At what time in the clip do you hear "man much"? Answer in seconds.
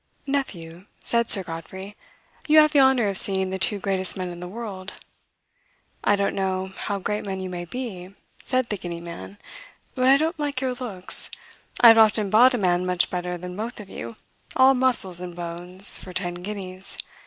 12.57-13.11